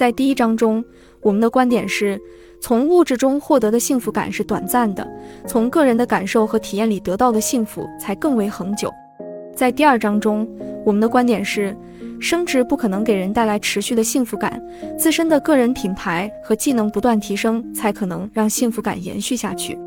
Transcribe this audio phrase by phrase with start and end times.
[0.00, 0.82] 在第一章中，
[1.20, 2.18] 我们的观点是，
[2.58, 5.06] 从物质中获得的幸福感是短暂的，
[5.46, 8.90] 从个人的感受和体验里得到的幸福才更为恒久。
[9.54, 10.48] 在第二章中，
[10.86, 11.76] 我们的观点是，
[12.18, 14.58] 升职不可能给人带来持续的幸福感，
[14.96, 19.78] 自身的个人品牌和技能不断提升才可能让幸福感延续下去。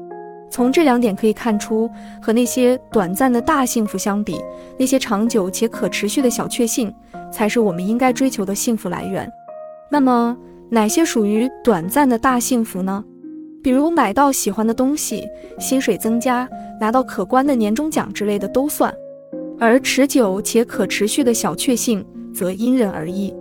[0.47, 1.89] 从这两点可以看出，
[2.21, 4.39] 和那些短暂的大幸福相比，
[4.77, 6.93] 那些长久且可持续的小确幸，
[7.31, 9.27] 才是我们应该追求的幸福来源。
[9.93, 10.35] 那么，
[10.71, 13.05] 哪些属于短暂的大幸福呢？
[13.61, 15.23] 比如买到喜欢的东西、
[15.59, 16.49] 薪水增加、
[16.81, 18.91] 拿到可观的年终奖之类的都算。
[19.59, 22.03] 而持久且可持续的小确幸
[22.33, 23.31] 则因人而异。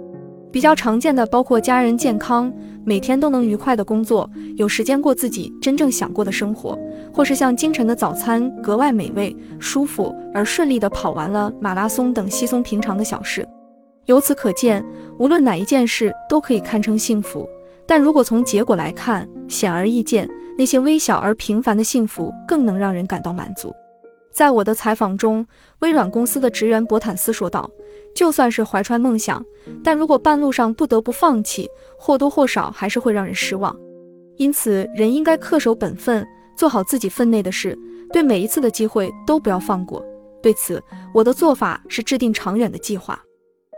[0.50, 2.52] 比较常见的包括家人健康，
[2.84, 6.78] 每天都能愉快的工作，有时间过自己真正想过的生活，
[7.14, 13.48] 或是像清晨的早餐格外美味、舒服而顺利的跑完了马拉松等稀松平常的小事。
[14.06, 14.84] 由此可见，
[15.22, 17.48] 无论哪一件事都可以堪称幸福。
[17.86, 23.72] 但如果从结果来看，显而易见，那些微小而平凡的幸福更能让人感到满足。
[24.32, 25.46] 在我的采访中，
[25.78, 27.70] 微软公司的职员博坦斯说道。
[28.16, 29.42] 就算是怀揣梦想，
[29.82, 33.74] 但如果半路上不得不放弃，或多或少还是会让人失望。
[34.38, 36.26] 因此，人应该恪守本分，
[36.56, 37.78] 做好自己分内的事，
[38.12, 40.04] 对每一次的机会都不要放过。
[40.42, 40.82] 对此，
[41.14, 43.16] 我的做法是制定长远的计划。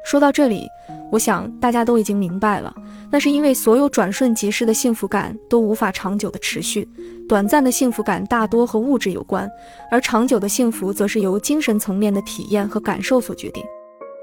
[0.05, 0.67] 说到这里，
[1.15, 2.75] 我想大家都已经明白了，
[3.09, 6.89] 那是因为所有转瞬即逝的幸福感都无法长久的持续，
[7.29, 9.49] 短暂的幸福感大多和物质有关，
[9.93, 13.63] 而长久的幸福则是由精神层面的体验和感受所决定。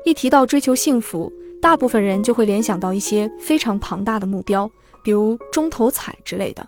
[0.03, 1.31] 一提到追求幸福，
[1.62, 4.69] 大部分人就会联想到一些非常庞大的目标，
[5.02, 6.67] 比如中头彩之类的。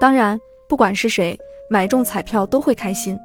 [0.00, 0.36] 当然，
[0.68, 1.38] 不管是谁
[1.70, 3.16] 买中彩票都会开心。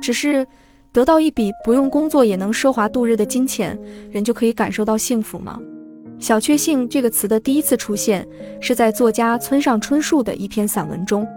[0.00, 0.46] 只是
[0.94, 3.78] 得到一笔不用工作也能奢华度日的金钱，
[4.10, 5.60] 人就可以感受到幸福吗？
[6.24, 8.26] 小确幸这个词的第一次出现
[8.58, 11.28] 是在作家村上春树的一篇散文中。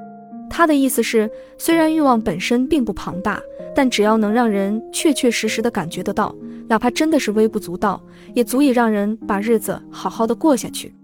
[0.49, 3.37] 他的意思是，虽然欲望本身并不庞大，
[3.75, 6.33] 但只要能让人确确实实的感觉得到，
[6.69, 8.01] 哪怕真的是微不足道，
[8.33, 10.95] 也足以让人把日子好好的过下去。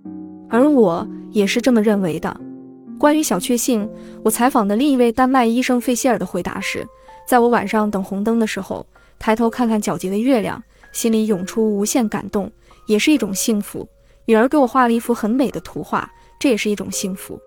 [0.47, 2.39] 而我也是这么认为的。
[2.97, 3.89] 关于小确幸，
[4.23, 6.87] 我采访的另一位丹麦医生费希尔的回答是：
[7.27, 8.85] 在我晚上等红灯的时候，
[9.19, 12.49] 抬头看看皎洁的月亮，心里涌出无限感动，
[12.87, 13.87] 也是一种幸福。
[14.25, 17.39] 女儿给我画了一幅很美的图画，这也是一种幸福。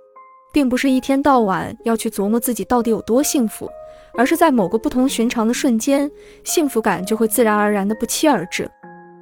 [0.52, 3.68] 并不是一天到晚要去琢磨自己到底有多幸福，
[4.14, 6.10] 而是在某个不同寻常的瞬间，
[6.44, 8.70] 幸福感就会自然而然的不期而至。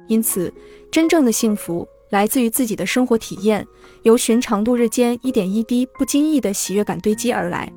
[0.07, 0.53] 因此，
[0.89, 3.67] 真正的幸福来自于自己的生活体验，
[4.03, 7.69] 由寻常度日间一点一滴不经意的喜悦感堆积而来。